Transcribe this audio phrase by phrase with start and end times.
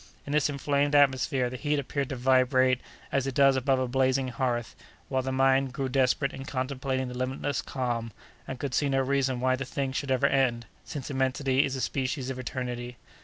[0.25, 4.29] In this inflamed atmosphere the heat appeared to vibrate as it does above a blazing
[4.29, 4.75] hearth,
[5.09, 8.11] while the mind grew desperate in contemplating the limitless calm,
[8.47, 11.81] and could see no reason why the thing should ever end, since immensity is a
[11.81, 12.97] species of eternity.